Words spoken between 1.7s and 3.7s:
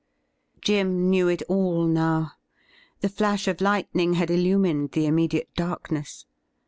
now. The flash of